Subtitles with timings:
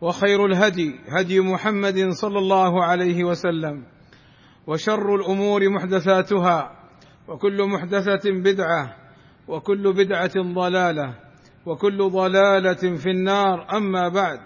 [0.00, 3.84] وخير الهدي هدي محمد صلى الله عليه وسلم
[4.66, 6.72] وشر الأمور محدثاتها
[7.28, 8.96] وكل محدثة بدعة
[9.48, 11.14] وكل بدعة ضلالة
[11.66, 13.76] وكل ضلالة في النار.
[13.76, 14.40] أما بعد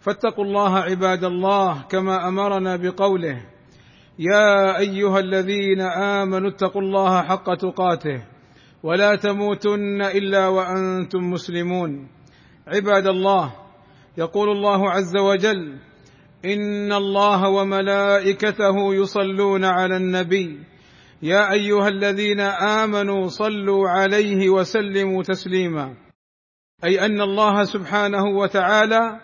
[0.00, 3.42] فاتقوا الله عباد الله كما أمرنا بقوله
[4.18, 8.22] يا أيها الذين آمنوا اتقوا الله حق تقاته
[8.82, 12.08] ولا تموتن إلا وأنتم مسلمون.
[12.66, 13.67] عباد الله
[14.18, 15.78] يقول الله عز وجل
[16.44, 20.58] إن الله وملائكته يصلون على النبي.
[21.22, 22.40] يا أيها الذين
[22.80, 25.94] آمنوا صلوا عليه وسلموا تسليما.
[26.84, 29.20] أي أن الله سبحانه وتعالى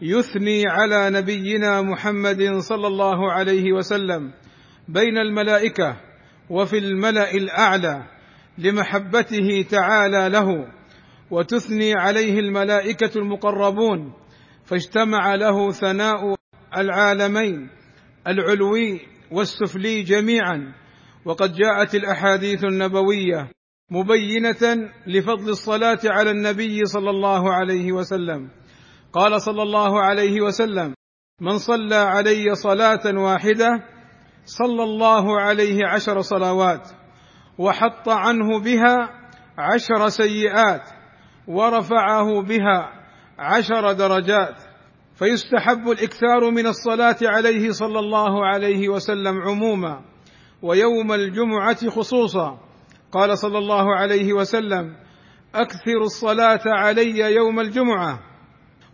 [0.00, 4.32] يثني على نبينا محمد صلى الله عليه وسلم
[4.88, 5.96] بين الملائكة
[6.50, 8.02] وفي الملأ الأعلى
[8.58, 10.66] لمحبته تعالى له
[11.30, 14.12] وتثني عليه الملائكة المقربون
[14.64, 16.34] فاجتمع له ثناء
[16.76, 17.70] العالمين
[18.26, 20.74] العلوي والسفلي جميعا.
[21.24, 23.50] وقد جاءت الأحاديث النبوية
[23.90, 28.50] مبينة لفضل الصلاة على النبي صلى الله عليه وسلم.
[29.12, 30.94] قال صلى الله عليه وسلم
[31.40, 33.68] من صلى علي صلاة واحدة
[34.44, 36.88] صلى الله عليه عشر صلوات
[37.58, 39.08] وحط عنه بها
[39.58, 40.82] عشر سيئات
[41.48, 43.01] ورفعه بها
[43.38, 44.54] عشر درجات
[45.14, 50.00] فيستحب الإكثار من الصلاة عليه صلى الله عليه وسلم عموما
[50.62, 52.60] ويوم الجمعة خصوصا.
[53.12, 54.96] قال صلى الله عليه وسلم
[55.54, 58.20] أكثر الصلاة علي يوم الجمعة.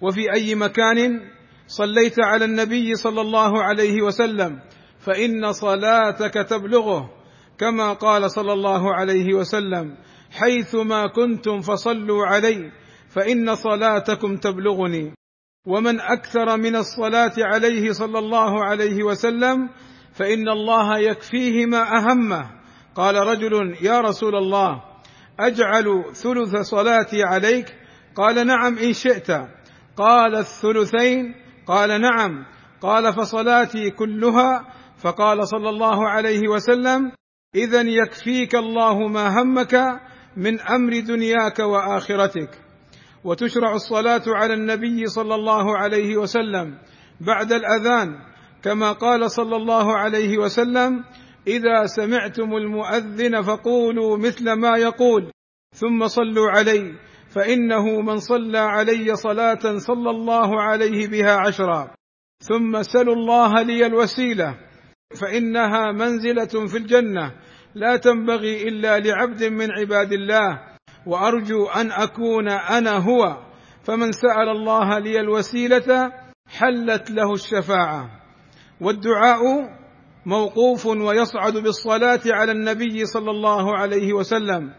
[0.01, 1.21] وفي أي مكان
[1.67, 4.61] صليت على النبي صلى الله عليه وسلم
[4.99, 7.11] فإن صلاتك تبلغه
[7.59, 9.97] كما قال صلى الله عليه وسلم
[10.31, 12.73] حيثما كنتم فصلوا علي.
[13.09, 15.15] فإن صلاتكم تبلغني
[15.67, 19.69] ومن أكثر من الصلاة عليه صلى الله عليه وسلم
[20.13, 22.51] فإن الله يكفيه ما اهمه
[22.95, 24.83] قال رجل يا رسول الله
[25.41, 27.77] أجعل ثلث صلاتي عليك؟
[28.17, 29.31] قال نعم إن شئت.
[29.97, 31.35] قال الثلثين؟
[31.67, 32.47] قال نعم.
[32.81, 37.13] قال فصلاتي كلها؟ فقال صلى الله عليه وسلم
[37.55, 40.01] اذا يكفيك الله ما همك
[40.37, 42.68] من أمر دنياك وآخرتك.
[43.25, 46.79] وتشرع الصلاة على النبي صلى الله عليه وسلم
[47.21, 48.19] بعد الأذان
[48.63, 51.05] كما قال صلى الله عليه وسلم
[51.47, 55.31] إذا سمعتم المؤذن فقولوا مثل ما يقول
[55.75, 56.95] ثم صلوا علي
[57.29, 61.91] فإنه من صلى علي صلاة صلى الله عليه بها عشرا
[62.41, 64.59] ثم سلوا الله لي الوسيلة
[65.21, 67.33] فإنها منزلة في الجنة
[67.75, 70.68] لا تنبغي إلا لعبد من عباد الله
[71.09, 73.37] وأرجو أن أكون أنا هو
[73.83, 76.13] فمن سأل الله لي الوسيلة
[76.47, 78.11] حلت له الشفاعة.
[78.81, 79.41] والدعاء
[80.27, 84.73] موقوف ويصعد بالصلاة على النبي صلى الله عليه وسلم.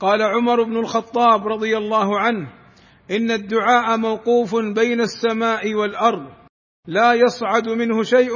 [0.00, 2.48] قال عمر بن الخطاب رضي الله عنه
[3.10, 6.26] إن الدعاء موقوف بين السماء والأرض
[6.86, 8.34] لا يصعد منه شيء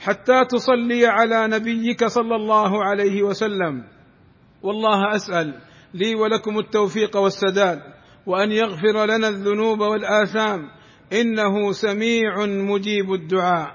[0.00, 3.84] حتى تصلي على نبيك صلى الله عليه وسلم.
[4.62, 5.54] والله أسأل
[5.94, 7.80] لي ولكم التوفيق والسداد
[8.26, 10.70] وأن يغفر لنا الذنوب والآثام.
[11.12, 13.74] إنه سميع مجيب الدعاء.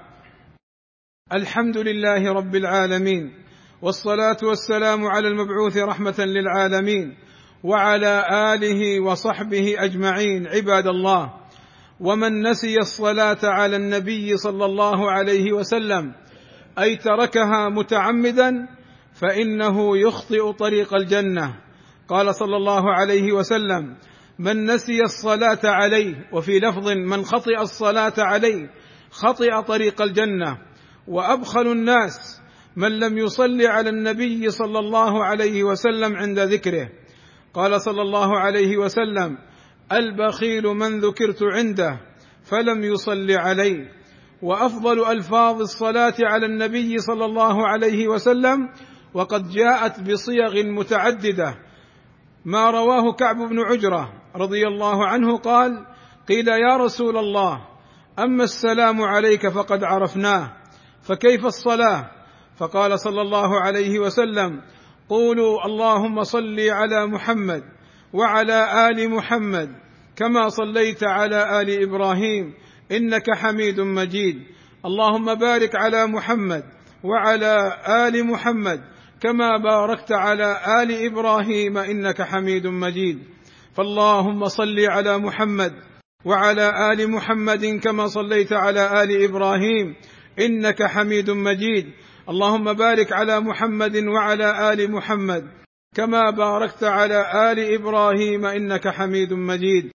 [1.32, 3.32] الحمد لله رب العالمين
[3.82, 7.16] والصلاة والسلام على المبعوث رحمة للعالمين
[7.64, 8.24] وعلى
[8.54, 11.34] آله وصحبه أجمعين عباد الله.
[12.00, 16.12] ومن نسي الصلاة على النبي صلى الله عليه وسلم
[16.78, 18.68] أي تركها متعمدا
[19.12, 21.67] فإنه يخطئ طريق الجنة.
[22.08, 23.96] قال صلى الله عليه وسلم
[24.38, 28.70] من نسي الصلاة عليه وفي لفظ من خطئ الصلاة عليه
[29.10, 30.58] خطئ طريق الجنة
[31.08, 32.40] وأبخل الناس
[32.76, 36.88] من لم يصلي على النبي صلى الله عليه وسلم عند ذكره.
[37.54, 39.38] قال صلى الله عليه وسلم
[39.92, 42.00] البخيل من ذكرت عنده
[42.44, 43.88] فلم يصل علي
[44.42, 48.68] وأفضل ألفاظ الصلاة على النبي صلى الله عليه وسلم
[49.14, 51.54] وقد جاءت بصيغ متعددة
[52.48, 55.86] ما رواه كعب بن عجرة رضي الله عنه قال
[56.28, 57.60] قيل يا رسول الله
[58.18, 60.52] أما السلام عليك فقد عرفناه
[61.02, 62.10] فكيف الصلاة؟
[62.58, 64.62] فقال صلى الله عليه وسلم
[65.08, 67.62] قولوا اللهم صل على محمد
[68.12, 69.68] وعلى آل محمد
[70.16, 72.54] كما صليت على آل إبراهيم
[72.92, 74.36] إنك حميد مجيد.
[74.84, 76.64] اللهم بارك على محمد
[77.04, 78.80] وعلى آل محمد
[79.20, 83.18] كما باركت على آل إبراهيم إنك حميد مجيد.
[83.74, 85.72] فاللهم صل على محمد
[86.24, 89.94] وعلى آل محمد كما صليت على آل إبراهيم
[90.38, 91.86] إنك حميد مجيد.
[92.28, 95.44] اللهم بارك على محمد وعلى آل محمد
[95.94, 99.90] كما باركت على آل إبراهيم إنك حميد مجيد.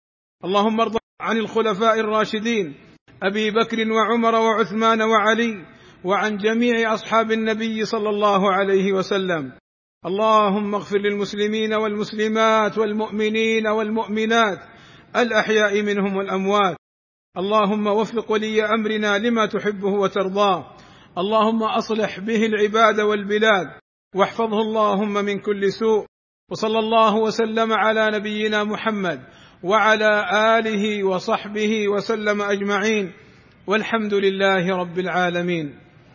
[0.44, 2.74] اللهم ارض عن الخلفاء الراشدين
[3.22, 5.64] أبي بكر وعمر وعثمان وعلي
[6.04, 9.52] وعن جميع أصحاب النبي صلى الله عليه وسلم.
[10.06, 14.58] اللهم اغفر للمسلمين والمسلمات والمؤمنين والمؤمنات
[15.16, 16.76] الأحياء منهم والأموات.
[17.38, 20.76] اللهم وفق ولي أمرنا لما تحبه وترضاه.
[21.18, 23.66] اللهم أصلح به العباد والبلاد.
[24.14, 26.06] واحفظه اللهم من كل سوء.
[26.50, 29.20] وصلى الله وسلم على نبينا محمد
[29.62, 30.24] وعلى
[30.58, 33.12] آله وصحبه وسلم أجمعين.
[33.66, 35.87] والحمد لله رب العالمين.